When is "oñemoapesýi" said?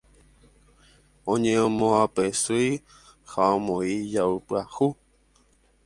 1.31-2.69